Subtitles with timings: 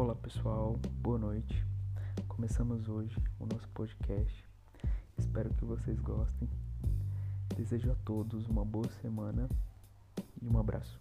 [0.00, 1.66] Olá pessoal, boa noite.
[2.28, 4.44] Começamos hoje o nosso podcast.
[5.18, 6.48] Espero que vocês gostem.
[7.56, 9.48] Desejo a todos uma boa semana
[10.40, 11.00] e um abraço.